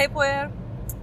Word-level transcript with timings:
Hej 0.00 0.08
på 0.08 0.24
er! 0.24 0.50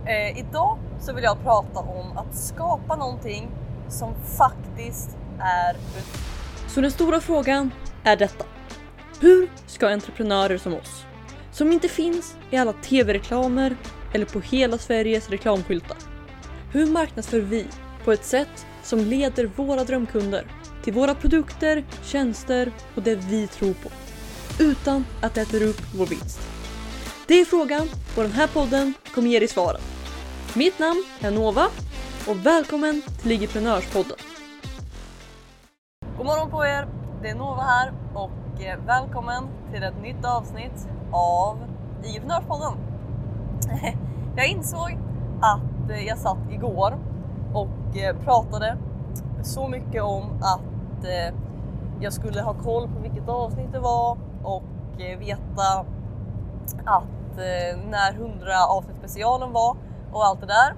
Eh, 0.05 0.39
idag 0.39 0.79
så 0.99 1.13
vill 1.13 1.23
jag 1.23 1.43
prata 1.43 1.79
om 1.79 2.17
att 2.17 2.35
skapa 2.35 2.95
någonting 2.95 3.49
som 3.89 4.13
faktiskt 4.37 5.17
är 5.39 5.73
unikt. 5.73 6.19
Så 6.67 6.81
den 6.81 6.91
stora 6.91 7.21
frågan 7.21 7.71
är 8.03 8.15
detta. 8.15 8.45
Hur 9.19 9.49
ska 9.67 9.89
entreprenörer 9.89 10.57
som 10.57 10.73
oss, 10.73 11.05
som 11.51 11.71
inte 11.71 11.87
finns 11.87 12.35
i 12.51 12.57
alla 12.57 12.73
tv-reklamer 12.73 13.75
eller 14.13 14.25
på 14.25 14.39
hela 14.39 14.77
Sveriges 14.77 15.29
reklamskyltar. 15.29 15.97
Hur 16.71 16.85
marknadsför 16.85 17.39
vi 17.39 17.67
på 18.03 18.11
ett 18.11 18.25
sätt 18.25 18.65
som 18.83 18.99
leder 18.99 19.45
våra 19.55 19.83
drömkunder 19.83 20.45
till 20.83 20.93
våra 20.93 21.15
produkter, 21.15 21.85
tjänster 22.03 22.71
och 22.95 23.01
det 23.01 23.15
vi 23.15 23.47
tror 23.47 23.73
på. 23.73 23.89
Utan 24.59 25.05
att 25.21 25.33
det 25.33 25.41
äter 25.41 25.63
upp 25.63 25.81
vår 25.95 26.05
vinst. 26.05 26.56
Det 27.27 27.41
är 27.41 27.45
frågan 27.45 27.87
och 28.17 28.23
den 28.23 28.31
här 28.31 28.47
podden 28.47 28.93
kommer 29.15 29.27
ge 29.27 29.39
dig 29.39 29.47
svaren. 29.47 29.81
Mitt 30.55 30.79
namn 30.79 31.03
är 31.21 31.31
Nova 31.31 31.65
och 32.27 32.45
välkommen 32.45 33.01
till 33.01 33.29
Ligiprenörspodden. 33.29 34.17
God 36.17 36.25
morgon 36.25 36.49
på 36.49 36.65
er! 36.65 36.87
Det 37.21 37.29
är 37.29 37.35
Nova 37.35 37.61
här 37.61 37.93
och 38.13 38.61
eh, 38.61 38.79
välkommen 38.85 39.43
till 39.71 39.83
ett 39.83 40.01
nytt 40.01 40.25
avsnitt 40.25 40.87
av 41.11 41.57
Ligiprenörspodden. 42.03 42.73
Jag 44.35 44.47
insåg 44.47 44.97
att 45.41 45.89
eh, 45.91 46.07
jag 46.07 46.17
satt 46.17 46.51
igår 46.51 46.97
och 47.53 47.97
eh, 47.97 48.17
pratade 48.23 48.77
så 49.43 49.67
mycket 49.67 50.03
om 50.03 50.23
att 50.41 51.05
jag 51.99 52.13
skulle 52.13 52.41
ha 52.41 52.53
koll 52.53 52.87
på 52.87 52.99
vilket 53.01 53.29
avsnitt 53.29 53.71
det 53.71 53.79
var 53.79 54.17
och 54.43 54.63
veta 54.97 55.85
att 56.85 57.16
Eh, 57.37 57.77
när 57.89 58.13
100 58.13 58.65
avsnitt 58.69 58.97
specialen 58.97 59.51
var 59.51 59.77
och 60.13 60.25
allt 60.25 60.39
det 60.39 60.47
där. 60.47 60.75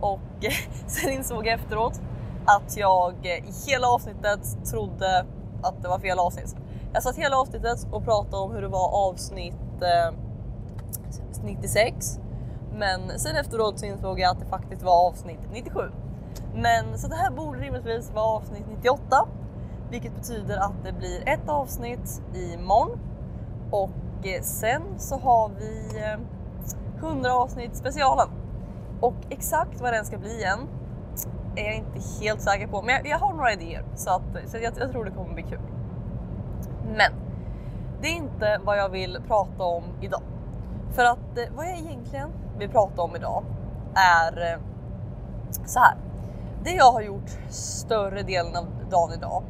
Och 0.00 0.20
sen 0.86 1.12
insåg 1.12 1.46
jag 1.46 1.54
efteråt 1.54 2.00
att 2.46 2.76
jag 2.76 3.26
i 3.26 3.70
hela 3.70 3.88
avsnittet 3.88 4.66
trodde 4.70 5.26
att 5.62 5.82
det 5.82 5.88
var 5.88 5.98
fel 5.98 6.18
avsnitt. 6.18 6.56
Jag 6.92 7.02
satt 7.02 7.16
hela 7.16 7.36
avsnittet 7.36 7.86
och 7.90 8.04
pratade 8.04 8.42
om 8.42 8.52
hur 8.52 8.62
det 8.62 8.68
var 8.68 9.08
avsnitt 9.08 9.82
eh, 9.82 10.14
96. 11.44 12.18
Men 12.74 13.18
sen 13.18 13.36
efteråt 13.36 13.78
så 13.78 13.86
insåg 13.86 14.20
jag 14.20 14.30
att 14.30 14.40
det 14.40 14.46
faktiskt 14.46 14.82
var 14.82 15.06
avsnitt 15.06 15.40
97. 15.52 15.80
Men 16.54 16.98
så 16.98 17.08
det 17.08 17.16
här 17.16 17.30
borde 17.30 17.58
rimligtvis 17.58 18.10
vara 18.14 18.24
avsnitt 18.24 18.64
98. 18.68 19.28
Vilket 19.90 20.16
betyder 20.16 20.56
att 20.56 20.84
det 20.84 20.92
blir 20.92 21.28
ett 21.28 21.48
avsnitt 21.48 22.22
imorgon. 22.34 22.98
Och 23.70 23.90
sen 24.42 24.82
så 24.98 25.18
har 25.18 25.50
vi 25.58 26.02
eh, 26.02 26.18
100 26.98 27.34
avsnitt 27.34 27.76
specialen. 27.76 28.28
Och 29.00 29.14
exakt 29.30 29.80
vad 29.80 29.92
den 29.92 30.04
ska 30.04 30.18
bli 30.18 30.44
än 30.44 30.68
är 31.56 31.64
jag 31.64 31.74
inte 31.74 32.24
helt 32.24 32.40
säker 32.40 32.66
på. 32.66 32.82
Men 32.82 32.94
jag, 32.94 33.06
jag 33.06 33.18
har 33.18 33.34
några 33.34 33.52
idéer 33.52 33.84
så, 33.94 34.10
att, 34.10 34.22
så 34.46 34.56
jag, 34.56 34.72
jag 34.78 34.90
tror 34.90 35.04
det 35.04 35.10
kommer 35.10 35.34
bli 35.34 35.42
kul. 35.42 35.60
Men 36.86 37.12
det 38.00 38.08
är 38.08 38.16
inte 38.16 38.60
vad 38.64 38.78
jag 38.78 38.88
vill 38.88 39.18
prata 39.26 39.62
om 39.62 39.84
idag. 40.00 40.22
För 40.92 41.04
att 41.04 41.38
eh, 41.38 41.56
vad 41.56 41.66
jag 41.66 41.78
egentligen 41.78 42.28
vill 42.58 42.70
prata 42.70 43.02
om 43.02 43.16
idag 43.16 43.44
är 43.94 44.52
eh, 44.52 44.60
så 45.66 45.80
här. 45.80 45.96
Det 46.64 46.70
jag 46.70 46.92
har 46.92 47.02
gjort 47.02 47.30
större 47.48 48.22
delen 48.22 48.56
av 48.56 48.66
dagen 48.90 49.12
idag, 49.12 49.42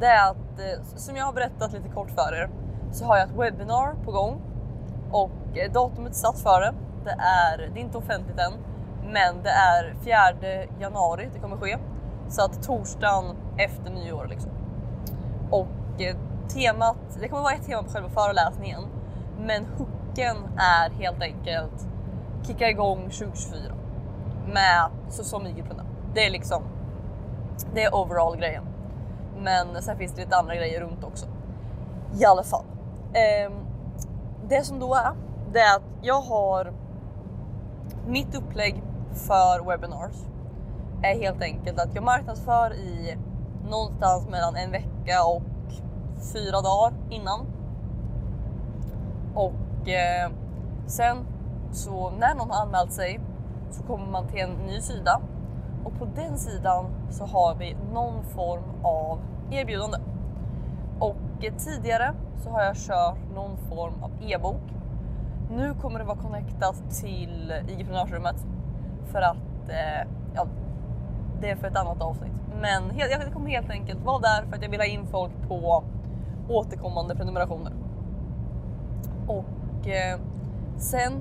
det 0.00 0.06
är 0.06 0.30
att 0.30 1.00
som 1.00 1.16
jag 1.16 1.24
har 1.24 1.32
berättat 1.32 1.72
lite 1.72 1.88
kort 1.88 2.10
för 2.10 2.34
er 2.34 2.50
så 2.92 3.04
har 3.04 3.16
jag 3.16 3.28
ett 3.28 3.36
webbinar 3.36 3.94
på 4.04 4.10
gång 4.10 4.40
och 5.10 5.58
eh, 5.58 5.72
datumet 5.72 6.12
är 6.12 6.16
satt 6.16 6.38
för 6.38 6.60
det. 6.60 6.74
Det 7.04 7.16
är, 7.18 7.70
det 7.74 7.80
är 7.80 7.82
inte 7.82 7.98
offentligt 7.98 8.38
än, 8.38 8.52
men 9.12 9.42
det 9.42 9.50
är 9.50 9.94
4 10.04 10.16
januari 10.80 11.28
det 11.32 11.38
kommer 11.38 11.56
ske. 11.56 11.78
Så 12.28 12.44
att 12.44 12.62
torsdagen 12.62 13.36
efter 13.56 13.90
nyår 13.90 14.26
liksom. 14.30 14.50
Och 15.50 16.02
eh, 16.02 16.16
temat, 16.48 16.96
det 17.20 17.28
kommer 17.28 17.42
vara 17.42 17.54
ett 17.54 17.66
tema 17.66 17.82
på 17.82 17.88
själva 17.88 18.08
föreläsningen, 18.08 18.82
men 19.38 19.66
hooken 19.78 20.36
är 20.56 20.90
helt 20.90 21.22
enkelt 21.22 21.86
kicka 22.46 22.68
igång 22.68 22.98
2024 22.98 23.74
med 24.52 24.90
så 25.08 25.24
som 25.24 25.46
IG-prenör. 25.46 25.86
Det 26.14 26.26
är 26.26 26.30
liksom, 26.30 26.62
det 27.74 27.84
är 27.84 27.94
overall 27.94 28.36
grejen. 28.36 28.64
Men 29.38 29.82
sen 29.82 29.98
finns 29.98 30.12
det 30.12 30.20
lite 30.20 30.36
andra 30.36 30.54
grejer 30.54 30.80
runt 30.80 31.04
också. 31.04 31.26
I 32.20 32.24
alla 32.24 32.42
fall. 32.42 32.64
Eh, 33.12 33.52
det 34.48 34.64
som 34.64 34.78
då 34.78 34.94
är, 34.94 35.14
det 35.52 35.58
är 35.58 35.76
att 35.76 35.82
jag 36.02 36.20
har 36.20 36.72
mitt 38.06 38.34
upplägg 38.34 38.82
för 39.14 39.66
webinars 39.66 40.16
är 41.02 41.20
helt 41.20 41.42
enkelt 41.42 41.78
att 41.78 41.94
jag 41.94 42.04
marknadsför 42.04 42.74
i 42.74 43.16
någonstans 43.70 44.28
mellan 44.28 44.56
en 44.56 44.70
vecka 44.70 45.24
och 45.24 45.42
fyra 46.32 46.60
dagar 46.60 46.94
innan. 47.10 47.46
Och 49.34 49.88
eh, 49.88 50.30
sen 50.86 51.26
så 51.72 52.10
när 52.10 52.34
någon 52.34 52.50
har 52.50 52.62
anmält 52.62 52.92
sig 52.92 53.20
så 53.70 53.82
kommer 53.82 54.06
man 54.06 54.28
till 54.28 54.40
en 54.40 54.54
ny 54.66 54.80
sida 54.80 55.20
och 55.84 55.98
på 55.98 56.04
den 56.04 56.38
sidan 56.38 56.86
så 57.10 57.24
har 57.24 57.54
vi 57.54 57.76
någon 57.92 58.24
form 58.24 58.62
av 58.82 59.18
erbjudande. 59.50 59.98
Och 61.40 61.58
tidigare 61.58 62.14
så 62.44 62.50
har 62.50 62.62
jag 62.62 62.76
kört 62.76 63.18
någon 63.34 63.56
form 63.56 64.02
av 64.02 64.10
e-bok. 64.20 64.62
Nu 65.50 65.74
kommer 65.74 65.98
det 65.98 66.04
vara 66.04 66.18
connectat 66.18 66.90
till 66.90 67.52
IG-prenörsrummet 67.68 68.46
för 69.12 69.22
att 69.22 69.68
eh, 69.68 70.08
ja, 70.34 70.46
det 71.40 71.50
är 71.50 71.56
för 71.56 71.66
ett 71.66 71.76
annat 71.76 72.02
avsnitt. 72.02 72.32
Men 72.60 72.82
jag 72.98 73.32
kommer 73.32 73.50
helt 73.50 73.70
enkelt 73.70 74.04
vara 74.04 74.18
där 74.18 74.42
för 74.42 74.56
att 74.56 74.62
jag 74.62 74.70
vill 74.70 74.80
ha 74.80 74.86
in 74.86 75.06
folk 75.06 75.32
på 75.48 75.84
återkommande 76.48 77.16
prenumerationer. 77.16 77.72
Och 79.26 79.88
eh, 79.88 80.20
sen 80.76 81.12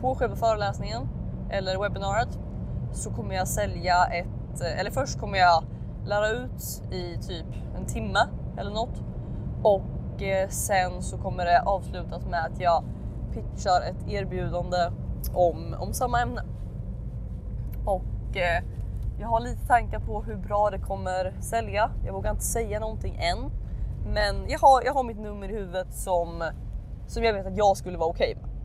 på 0.00 0.14
själva 0.14 0.36
föreläsningen 0.36 1.08
eller 1.50 1.78
webbinariet 1.78 2.38
så 2.92 3.10
kommer 3.10 3.34
jag 3.34 3.48
sälja 3.48 4.04
ett, 4.04 4.60
eller 4.78 4.90
först 4.90 5.20
kommer 5.20 5.38
jag 5.38 5.64
lära 6.06 6.28
ut 6.28 6.82
i 6.90 7.16
typ 7.16 7.46
en 7.78 7.86
timme 7.86 8.20
eller 8.56 8.70
något 8.70 9.02
och 9.62 10.22
eh, 10.22 10.48
sen 10.48 11.02
så 11.02 11.18
kommer 11.18 11.44
det 11.44 11.60
avslutas 11.60 12.26
med 12.26 12.44
att 12.44 12.60
jag 12.60 12.84
pitchar 13.32 13.80
ett 13.80 14.08
erbjudande 14.08 14.90
om, 15.34 15.76
om 15.78 15.92
samma 15.92 16.22
ämne. 16.22 16.42
Och 17.84 18.36
eh, 18.36 18.62
jag 19.20 19.28
har 19.28 19.40
lite 19.40 19.66
tankar 19.66 19.98
på 19.98 20.22
hur 20.22 20.36
bra 20.36 20.70
det 20.70 20.78
kommer 20.78 21.34
sälja. 21.40 21.90
Jag 22.04 22.12
vågar 22.12 22.30
inte 22.30 22.44
säga 22.44 22.80
någonting 22.80 23.16
än, 23.16 23.50
men 24.06 24.48
jag 24.48 24.58
har, 24.58 24.82
jag 24.84 24.94
har 24.94 25.04
mitt 25.04 25.18
nummer 25.18 25.48
i 25.48 25.52
huvudet 25.52 25.94
som, 25.94 26.50
som 27.06 27.24
jag 27.24 27.32
vet 27.32 27.46
att 27.46 27.56
jag 27.56 27.76
skulle 27.76 27.98
vara 27.98 28.10
okej 28.10 28.36
okay 28.36 28.42
med. 28.42 28.56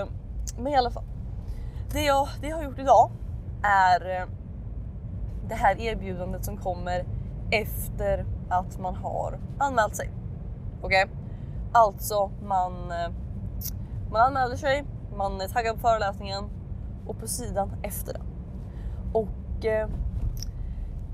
Eh, 0.00 0.08
men 0.58 0.72
i 0.72 0.76
alla 0.76 0.90
fall, 0.90 1.04
det 1.92 2.02
jag, 2.02 2.28
det 2.40 2.48
jag 2.48 2.56
har 2.56 2.64
gjort 2.64 2.78
idag 2.78 3.10
är 3.62 4.20
eh, 4.20 4.28
det 5.48 5.54
här 5.54 5.80
erbjudandet 5.80 6.44
som 6.44 6.56
kommer 6.56 7.04
efter 7.50 8.26
att 8.48 8.78
man 8.78 8.94
har 8.94 9.38
anmält 9.58 9.96
sig. 9.96 10.10
Okej? 10.82 11.04
Okay? 11.04 11.16
Alltså 11.72 12.30
man, 12.42 12.72
eh, 12.72 13.12
man 14.10 14.20
anmäler 14.20 14.56
sig, 14.56 14.84
man 15.16 15.40
är 15.40 15.48
taggad 15.48 15.74
på 15.74 15.80
föreläsningen 15.80 16.44
och 17.06 17.18
på 17.18 17.26
sidan 17.26 17.70
efter 17.82 18.12
den. 18.12 18.22
Och 19.12 19.64
eh, 19.64 19.88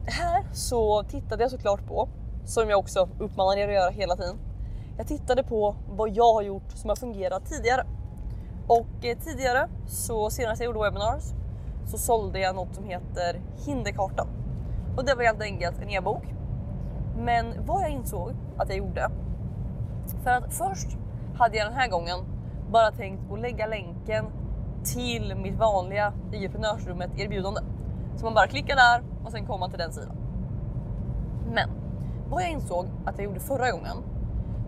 här 0.06 0.44
så 0.52 1.02
tittade 1.02 1.42
jag 1.44 1.50
såklart 1.50 1.86
på, 1.86 2.08
som 2.44 2.70
jag 2.70 2.78
också 2.78 3.08
uppmanar 3.18 3.56
er 3.56 3.68
att 3.68 3.74
göra 3.74 3.90
hela 3.90 4.16
tiden. 4.16 4.36
Jag 4.96 5.06
tittade 5.06 5.42
på 5.42 5.76
vad 5.88 6.10
jag 6.10 6.32
har 6.34 6.42
gjort 6.42 6.72
som 6.72 6.88
har 6.88 6.96
fungerat 6.96 7.46
tidigare. 7.46 7.86
Och 8.66 9.04
eh, 9.04 9.18
tidigare, 9.18 9.68
så 9.86 10.30
senast 10.30 10.60
jag 10.60 10.66
gjorde 10.66 10.90
webinars, 10.90 11.24
så 11.86 11.98
sålde 11.98 12.38
jag 12.38 12.54
något 12.54 12.74
som 12.74 12.84
heter 12.84 13.40
Hinderkartan. 13.66 14.28
Och 14.96 15.04
det 15.04 15.14
var 15.14 15.24
helt 15.24 15.42
enkelt 15.42 15.78
en 15.82 15.90
e-bok. 15.90 16.22
Men 17.24 17.66
vad 17.66 17.82
jag 17.82 17.90
insåg 17.90 18.34
att 18.56 18.68
jag 18.68 18.78
gjorde, 18.78 19.10
för 20.22 20.30
att 20.30 20.54
först 20.54 20.98
hade 21.34 21.56
jag 21.56 21.66
den 21.66 21.74
här 21.74 21.88
gången 21.88 22.18
bara 22.70 22.90
tänkt 22.90 23.32
att 23.32 23.40
lägga 23.40 23.66
länken 23.66 24.26
till 24.84 25.34
mitt 25.36 25.58
vanliga 25.58 26.12
entreprenörsrummet 26.32 27.10
erbjudande. 27.16 27.60
Så 28.16 28.24
man 28.24 28.34
bara 28.34 28.46
klickar 28.46 28.76
där 28.76 29.02
och 29.24 29.32
sen 29.32 29.46
kommer 29.46 29.58
man 29.58 29.70
till 29.70 29.78
den 29.78 29.92
sidan. 29.92 30.16
Men 31.52 31.70
vad 32.30 32.42
jag 32.42 32.50
insåg 32.50 32.86
att 33.04 33.18
jag 33.18 33.24
gjorde 33.24 33.40
förra 33.40 33.70
gången 33.70 33.96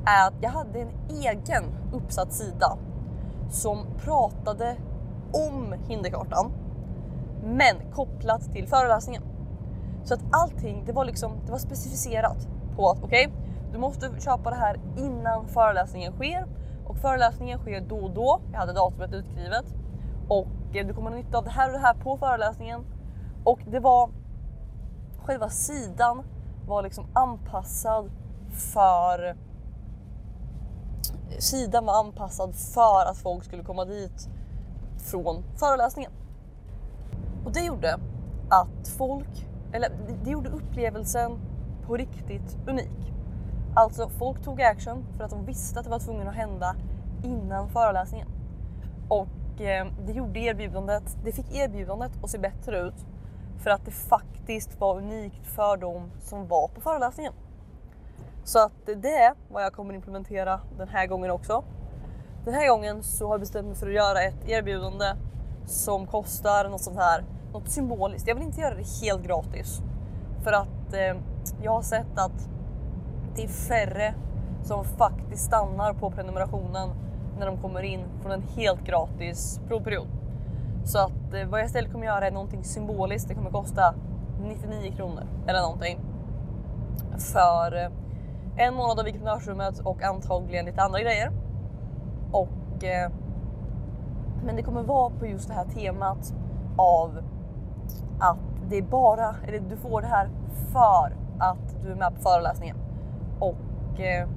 är 0.07 0.29
att 0.29 0.35
jag 0.41 0.51
hade 0.51 0.81
en 0.81 0.91
egen 1.11 1.65
uppsatt 1.93 2.33
sida 2.33 2.79
som 3.51 3.87
pratade 4.05 4.77
om 5.33 5.75
hinderkartan 5.89 6.53
men 7.45 7.77
kopplat 7.93 8.53
till 8.53 8.69
föreläsningen. 8.69 9.23
Så 10.05 10.15
att 10.15 10.21
allting, 10.31 10.85
det 10.87 10.93
var 10.93 11.05
liksom, 11.05 11.33
det 11.47 11.53
var 11.53 11.59
specificerat 11.59 12.49
på 12.77 12.91
att 12.91 13.03
okej, 13.03 13.27
okay, 13.27 13.39
du 13.73 13.79
måste 13.79 14.11
köpa 14.21 14.51
det 14.51 14.57
här 14.57 14.81
innan 14.97 15.49
föreläsningen 15.49 16.13
sker 16.13 16.47
och 16.87 16.97
föreläsningen 16.97 17.59
sker 17.59 17.81
då 17.81 17.97
och 17.97 18.11
då. 18.11 18.41
Jag 18.53 18.59
hade 18.59 18.73
datumet 18.73 19.13
utskrivet 19.13 19.65
och 20.29 20.77
eh, 20.77 20.87
du 20.87 20.95
kommer 20.95 21.11
ha 21.11 21.17
nytta 21.17 21.39
av 21.39 21.45
det 21.45 21.51
här 21.51 21.69
och 21.69 21.73
det 21.73 21.79
här 21.79 21.95
på 21.95 22.17
föreläsningen. 22.17 22.85
Och 23.45 23.61
det 23.67 23.81
var 23.81 24.11
själva 25.25 25.49
sidan 25.49 26.23
var 26.67 26.83
liksom 26.83 27.07
anpassad 27.13 28.11
för 28.51 29.37
sidan 31.39 31.87
var 31.87 32.01
anpassad 32.01 32.55
för 32.55 33.11
att 33.11 33.19
folk 33.19 33.45
skulle 33.45 33.63
komma 33.63 33.85
dit 33.85 34.29
från 34.99 35.45
föreläsningen. 35.57 36.13
Och 37.45 37.53
det 37.53 37.61
gjorde 37.61 37.99
att 38.49 38.89
folk, 38.99 39.47
eller 39.73 39.91
det 40.25 40.31
gjorde 40.31 40.51
upplevelsen 40.51 41.39
på 41.87 41.97
riktigt 41.97 42.57
unik. 42.67 43.13
Alltså 43.75 44.09
folk 44.09 44.45
tog 44.45 44.63
action 44.63 45.05
för 45.17 45.25
att 45.25 45.31
de 45.31 45.47
visste 45.47 45.79
att 45.79 45.85
det 45.85 45.91
var 45.91 45.99
tvungen 45.99 46.29
att 46.29 46.35
hända 46.35 46.77
innan 47.25 47.69
föreläsningen. 47.69 48.29
Och 49.09 49.61
eh, 49.61 49.87
det 50.07 50.13
gjorde 50.13 50.41
erbjudandet, 50.41 51.17
det 51.25 51.33
fick 51.33 51.55
erbjudandet 51.55 52.13
att 52.23 52.31
se 52.31 52.39
bättre 52.39 52.81
ut 52.81 53.07
för 53.59 53.71
att 53.71 53.85
det 53.85 53.91
faktiskt 53.91 54.81
var 54.81 54.97
unikt 54.97 55.47
för 55.47 55.77
dem 55.77 56.11
som 56.21 56.49
var 56.49 56.69
på 56.69 56.81
föreläsningen. 56.81 57.33
Så 58.45 58.59
att 58.59 58.87
det 58.87 59.13
är 59.13 59.35
vad 59.51 59.63
jag 59.63 59.73
kommer 59.73 59.95
implementera 59.95 60.61
den 60.79 60.89
här 60.89 61.07
gången 61.07 61.31
också. 61.31 61.65
Den 62.45 62.55
här 62.55 62.69
gången 62.69 63.03
så 63.03 63.27
har 63.27 63.35
jag 63.35 63.41
bestämt 63.41 63.67
mig 63.67 63.77
för 63.77 63.87
att 63.87 63.95
göra 63.95 64.23
ett 64.23 64.49
erbjudande 64.49 65.05
som 65.67 66.07
kostar 66.07 66.69
något 66.69 66.81
sånt 66.81 66.99
här, 66.99 67.25
något 67.53 67.69
symboliskt. 67.69 68.29
Jag 68.29 68.35
vill 68.35 68.45
inte 68.45 68.61
göra 68.61 68.75
det 68.75 69.07
helt 69.07 69.23
gratis 69.23 69.83
för 70.45 70.53
att 70.53 70.95
eh, 70.95 71.17
jag 71.63 71.73
har 71.73 71.83
sett 71.83 72.19
att 72.19 72.49
det 73.37 73.45
är 73.45 73.49
färre 73.49 74.15
som 74.63 74.85
faktiskt 74.85 75.45
stannar 75.45 75.93
på 75.93 76.11
prenumerationen 76.11 76.89
när 77.39 77.47
de 77.47 77.57
kommer 77.57 77.83
in 77.83 78.05
från 78.23 78.33
en 78.33 78.43
helt 78.43 78.85
gratis 78.85 79.61
provperiod. 79.69 80.07
Så 80.85 80.99
att 80.99 81.35
eh, 81.35 81.49
vad 81.49 81.61
jag 81.61 81.67
istället 81.67 81.93
kommer 81.93 82.07
göra 82.07 82.27
är 82.27 82.31
någonting 82.31 82.65
symboliskt. 82.65 83.29
Det 83.29 83.35
kommer 83.35 83.51
kosta 83.51 83.95
99 84.43 84.93
kronor 84.97 85.25
eller 85.47 85.61
någonting 85.61 86.01
för 87.19 87.77
eh, 87.77 87.91
en 88.57 88.75
månad 88.75 89.01
av 89.01 89.07
entreprenörsrummet 89.07 89.79
och 89.79 90.03
antagligen 90.03 90.65
lite 90.65 90.83
andra 90.83 91.01
grejer. 91.01 91.33
Och, 92.33 92.85
eh, 92.85 93.11
men 94.45 94.57
det 94.57 94.63
kommer 94.63 94.83
vara 94.83 95.11
på 95.11 95.27
just 95.27 95.49
det 95.49 95.55
här 95.55 95.65
temat 95.65 96.35
av 96.77 97.23
att 98.21 98.39
det 98.69 98.79
är 98.79 98.83
bara, 98.83 99.35
eller 99.47 99.61
du 99.61 99.77
får 99.77 100.01
det 100.01 100.07
här 100.07 100.29
för 100.73 101.17
att 101.39 101.83
du 101.83 101.93
är 101.93 101.97
med 101.97 102.15
på 102.15 102.21
föreläsningen. 102.21 102.77
Och 103.39 104.01
eh, 104.01 104.29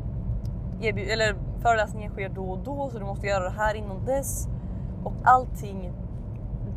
eller 0.82 1.36
föreläsningen 1.62 2.12
sker 2.12 2.30
då 2.30 2.52
och 2.52 2.60
då 2.60 2.90
så 2.90 3.00
du 3.00 3.06
måste 3.06 3.28
göra 3.28 3.44
det 3.44 3.56
här 3.58 3.76
innan 3.76 4.06
dess. 4.06 4.48
Och 5.04 5.14
allting, 5.24 5.94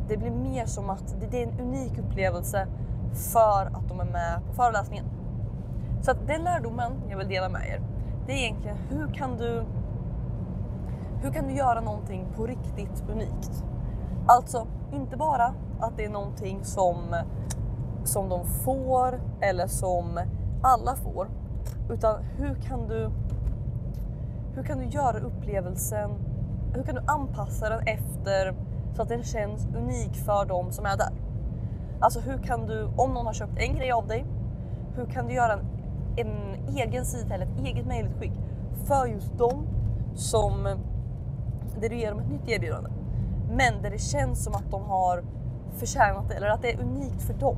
det 0.07 0.17
blir 0.17 0.31
mer 0.31 0.65
som 0.65 0.89
att 0.89 1.15
det, 1.19 1.27
det 1.31 1.43
är 1.43 1.47
en 1.47 1.59
unik 1.59 1.97
upplevelse 1.97 2.67
för 3.13 3.65
att 3.65 3.87
de 3.89 3.99
är 3.99 4.05
med 4.05 4.41
på 4.47 4.53
föreläsningen. 4.53 5.05
Så 6.01 6.11
att 6.11 6.27
den 6.27 6.43
lärdomen 6.43 6.91
jag 7.09 7.17
vill 7.17 7.27
dela 7.27 7.49
med 7.49 7.67
er, 7.67 7.81
det 8.25 8.33
är 8.33 8.37
egentligen 8.37 8.77
hur 8.89 9.13
kan 9.13 9.37
du 9.37 9.65
hur 11.21 11.31
kan 11.31 11.47
du 11.47 11.53
göra 11.53 11.81
någonting 11.81 12.27
på 12.35 12.47
riktigt 12.47 13.03
unikt? 13.11 13.63
Alltså 14.27 14.67
inte 14.91 15.17
bara 15.17 15.53
att 15.79 15.97
det 15.97 16.05
är 16.05 16.09
någonting 16.09 16.63
som, 16.63 17.15
som 18.03 18.29
de 18.29 18.45
får 18.45 19.21
eller 19.41 19.67
som 19.67 20.19
alla 20.63 20.95
får, 20.95 21.27
utan 21.89 22.23
hur 22.23 22.55
kan 22.55 22.87
du 22.87 23.09
hur 24.55 24.63
kan 24.63 24.77
du 24.77 24.85
göra 24.85 25.19
upplevelsen, 25.19 26.11
hur 26.73 26.83
kan 26.83 26.95
du 26.95 27.01
anpassa 27.07 27.69
den 27.69 27.87
efter 27.87 28.55
så 28.95 29.01
att 29.01 29.09
den 29.09 29.23
känns 29.23 29.67
unik 29.75 30.15
för 30.15 30.45
dem 30.45 30.71
som 30.71 30.85
är 30.85 30.97
där? 30.97 31.11
Alltså 31.99 32.19
hur 32.19 32.37
kan 32.37 32.65
du, 32.65 32.83
om 32.97 33.13
någon 33.13 33.25
har 33.25 33.33
köpt 33.33 33.57
en 33.57 33.75
grej 33.75 33.91
av 33.91 34.07
dig, 34.07 34.25
hur 34.95 35.05
kan 35.05 35.27
du 35.27 35.33
göra 35.33 35.53
en 35.53 35.65
en 36.19 36.55
egen 36.75 37.05
sida 37.05 37.35
eller 37.35 37.45
ett 37.45 37.59
eget 37.65 37.85
mejlutskick 37.85 38.31
för 38.85 39.05
just 39.05 39.37
dem 39.37 39.67
som 40.15 40.63
där 41.81 41.89
du 41.89 41.95
ger 41.95 42.11
dem 42.11 42.19
ett 42.19 42.29
nytt 42.29 42.47
erbjudande. 42.47 42.89
Men 43.51 43.81
där 43.81 43.89
det 43.89 44.01
känns 44.01 44.43
som 44.43 44.53
att 44.53 44.71
de 44.71 44.83
har 44.83 45.23
förtjänat 45.77 46.29
det 46.29 46.35
eller 46.35 46.47
att 46.47 46.61
det 46.61 46.71
är 46.73 46.81
unikt 46.81 47.21
för 47.21 47.33
dem. 47.33 47.57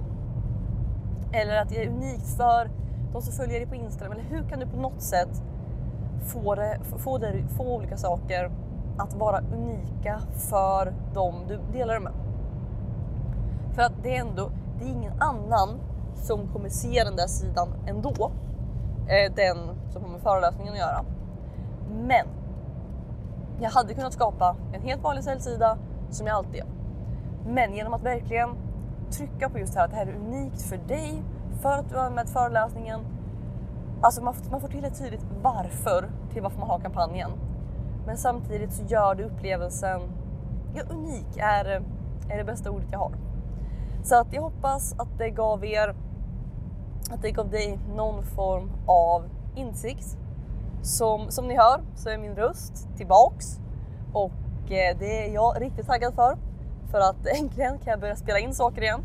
Eller 1.33 1.61
att 1.61 1.69
det 1.69 1.83
är 1.83 1.87
unikt 1.87 2.27
för 2.37 2.69
de 3.13 3.21
som 3.21 3.33
följer 3.33 3.59
dig 3.59 3.67
på 3.67 3.75
Instagram. 3.75 4.11
Eller 4.11 4.23
hur 4.23 4.43
kan 4.49 4.59
du 4.59 4.67
på 4.67 4.77
något 4.77 5.01
sätt 5.01 5.43
få, 6.25 6.55
det, 6.55 6.79
få, 6.97 7.17
det, 7.17 7.43
få 7.57 7.75
olika 7.75 7.97
saker 7.97 8.51
att 8.97 9.13
vara 9.13 9.39
unika 9.39 10.21
för 10.49 10.93
dem 11.13 11.35
du 11.47 11.59
delar 11.73 11.93
det 11.93 11.99
med. 11.99 12.13
För 13.73 13.81
att 13.81 13.93
det 14.03 14.15
är 14.15 14.21
ändå, 14.21 14.51
det 14.79 14.85
är 14.85 14.89
ingen 14.89 15.21
annan 15.21 15.79
som 16.15 16.47
kommer 16.53 16.69
se 16.69 17.03
den 17.03 17.15
där 17.15 17.27
sidan 17.27 17.67
ändå. 17.87 18.31
Eh, 19.07 19.33
den 19.35 19.57
som 19.89 20.03
har 20.03 20.09
med 20.09 20.21
föreläsningen 20.21 20.73
att 20.73 20.79
göra. 20.79 21.05
Men 21.89 22.27
jag 23.61 23.69
hade 23.69 23.93
kunnat 23.93 24.13
skapa 24.13 24.55
en 24.73 24.81
helt 24.81 25.03
vanlig 25.03 25.23
säljsida 25.23 25.77
som 26.09 26.27
jag 26.27 26.35
alltid 26.35 26.55
gör. 26.55 26.80
Men 27.45 27.73
genom 27.73 27.93
att 27.93 28.03
verkligen 28.03 28.49
trycka 29.11 29.49
på 29.49 29.59
just 29.59 29.73
det 29.73 29.79
här 29.79 29.85
att 29.85 29.91
det 29.91 29.97
här 29.97 30.07
är 30.07 30.15
unikt 30.15 30.61
för 30.61 30.77
dig, 30.77 31.23
för 31.61 31.77
att 31.77 31.89
du 31.89 31.97
har 31.97 32.09
med 32.09 32.29
föreläsningen. 32.29 32.99
Alltså 34.01 34.23
man, 34.23 34.35
man 34.51 34.61
får 34.61 34.67
till 34.67 34.85
ett 34.85 34.99
tydligt 34.99 35.25
varför 35.41 36.09
till 36.33 36.41
varför 36.41 36.59
man 36.59 36.69
har 36.69 36.79
kampanjen. 36.79 37.31
Men 38.05 38.17
samtidigt 38.17 38.73
så 38.73 38.83
gör 38.83 39.15
det 39.15 39.23
upplevelsen, 39.23 40.01
ja 40.75 40.83
unik 40.89 41.37
är, 41.37 41.65
är 42.29 42.37
det 42.37 42.43
bästa 42.43 42.71
ordet 42.71 42.87
jag 42.91 42.99
har. 42.99 43.11
Så 44.03 44.15
att 44.15 44.33
jag 44.33 44.41
hoppas 44.41 44.93
att 44.99 45.17
det 45.17 45.29
gav 45.29 45.65
er 45.65 45.95
att 47.11 47.21
det 47.21 47.31
gav 47.31 47.49
dig 47.49 47.79
någon 47.95 48.23
form 48.23 48.71
av 48.85 49.29
insikt. 49.55 50.17
Som, 50.81 51.31
som 51.31 51.47
ni 51.47 51.57
hör 51.57 51.81
så 51.95 52.09
är 52.09 52.17
min 52.17 52.35
röst 52.35 52.87
tillbaks 52.97 53.59
och 54.13 54.71
eh, 54.71 54.97
det 54.99 55.27
är 55.27 55.33
jag 55.33 55.61
riktigt 55.61 55.87
taggad 55.87 56.13
för. 56.13 56.37
För 56.91 56.99
att 56.99 57.27
äntligen 57.39 57.79
kan 57.79 57.91
jag 57.91 57.99
börja 57.99 58.15
spela 58.15 58.39
in 58.39 58.53
saker 58.53 58.81
igen. 58.81 59.01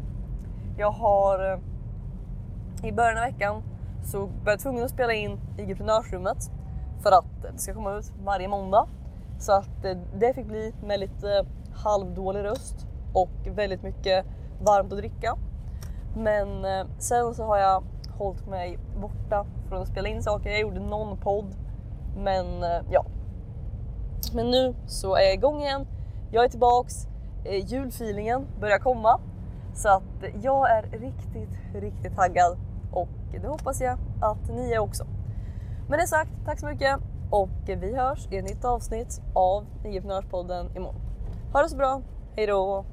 Jag 0.78 0.90
har 0.90 1.52
eh, 1.52 2.88
i 2.88 2.92
början 2.92 3.18
av 3.18 3.24
veckan 3.24 3.62
så 4.04 4.18
var 4.18 4.52
jag 4.52 4.60
tvungen 4.60 4.84
att 4.84 4.90
spela 4.90 5.12
in 5.12 5.40
i 5.58 5.62
entreprenörsrummet 5.62 6.50
för 7.02 7.12
att 7.12 7.42
det 7.42 7.58
ska 7.58 7.74
komma 7.74 7.94
ut 7.94 8.12
varje 8.24 8.48
måndag. 8.48 8.88
Så 9.38 9.52
att 9.52 9.84
eh, 9.84 9.96
det 10.18 10.34
fick 10.34 10.46
bli 10.46 10.74
med 10.84 11.00
lite 11.00 11.38
eh, 11.38 11.46
halvdålig 11.76 12.44
röst 12.44 12.86
och 13.14 13.30
väldigt 13.54 13.82
mycket 13.82 14.26
varmt 14.60 14.92
att 14.92 14.98
dricka. 14.98 15.36
Men 16.16 16.48
sen 16.98 17.34
så 17.34 17.44
har 17.44 17.58
jag 17.58 17.84
hållit 18.18 18.46
mig 18.46 18.78
borta 19.00 19.46
från 19.68 19.82
att 19.82 19.88
spela 19.88 20.08
in 20.08 20.22
saker. 20.22 20.50
Jag 20.50 20.60
gjorde 20.60 20.80
någon 20.80 21.18
podd, 21.18 21.54
men 22.16 22.46
ja. 22.90 23.06
Men 24.34 24.50
nu 24.50 24.74
så 24.86 25.16
är 25.16 25.22
jag 25.22 25.34
igång 25.34 25.62
igen. 25.62 25.86
Jag 26.30 26.44
är 26.44 26.48
tillbaks. 26.48 27.08
Eh, 27.48 27.64
julfeelingen 27.66 28.46
börjar 28.60 28.78
komma 28.78 29.20
så 29.74 29.88
att 29.88 30.24
jag 30.42 30.70
är 30.70 30.82
riktigt, 30.82 31.74
riktigt 31.74 32.16
taggad 32.16 32.58
och 32.92 33.08
det 33.42 33.48
hoppas 33.48 33.80
jag 33.80 33.98
att 34.22 34.50
ni 34.50 34.72
är 34.72 34.78
också. 34.78 35.06
Med 35.88 35.98
det 35.98 36.06
sagt, 36.06 36.30
tack 36.44 36.60
så 36.60 36.66
mycket 36.66 36.98
och 37.30 37.50
vi 37.66 37.96
hörs 37.96 38.26
i 38.30 38.36
ett 38.36 38.44
nytt 38.44 38.64
avsnitt 38.64 39.20
av 39.34 39.66
Niopenörspodden 39.84 40.76
imorgon. 40.76 41.00
Ha 41.52 41.62
det 41.62 41.68
så 41.68 41.76
bra, 41.76 42.02
hejdå! 42.36 42.84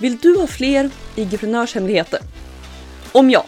Vill 0.00 0.16
du 0.16 0.40
ha 0.40 0.46
fler 0.46 0.90
IG-prenörshemligheter? 1.16 2.20
Om 3.12 3.30
ja, 3.30 3.44